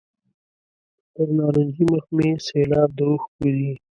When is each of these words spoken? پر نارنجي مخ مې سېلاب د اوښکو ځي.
پر 1.13 1.27
نارنجي 1.37 1.85
مخ 1.91 2.05
مې 2.15 2.29
سېلاب 2.45 2.89
د 2.97 2.99
اوښکو 3.09 3.45
ځي. 3.57 3.71